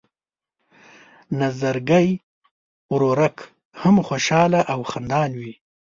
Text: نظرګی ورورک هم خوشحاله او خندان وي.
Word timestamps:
نظرګی 1.39 2.07
ورورک 2.91 3.37
هم 3.81 3.95
خوشحاله 4.07 4.61
او 4.73 4.79
خندان 4.91 5.31
وي. 5.41 5.53